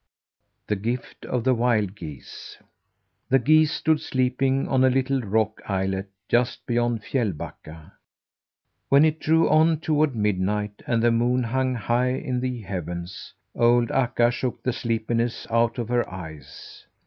THE 0.65 0.75
GIFT 0.77 1.27
OF 1.27 1.43
THE 1.43 1.53
WILD 1.53 1.93
GEESE 1.95 2.57
The 3.29 3.37
geese 3.37 3.71
stood 3.71 4.01
sleeping 4.01 4.67
on 4.67 4.83
a 4.83 4.89
little 4.89 5.21
rock 5.21 5.61
islet 5.67 6.09
just 6.27 6.65
beyond 6.65 7.03
Fjällbacka. 7.03 7.91
When 8.89 9.05
it 9.05 9.19
drew 9.19 9.47
on 9.47 9.79
toward 9.79 10.15
midnight, 10.15 10.81
and 10.87 11.03
the 11.03 11.11
moon 11.11 11.43
hung 11.43 11.75
high 11.75 12.13
in 12.13 12.39
the 12.39 12.61
heavens, 12.61 13.31
old 13.53 13.91
Akka 13.91 14.31
shook 14.31 14.63
the 14.63 14.73
sleepiness 14.73 15.45
out 15.51 15.77
of 15.77 15.87
her 15.89 16.11
eyes. 16.11 16.87